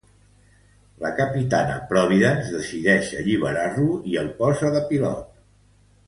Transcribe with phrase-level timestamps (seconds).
[1.01, 5.29] La capitana Providence decideix alliberar-lo i el posa de pilot.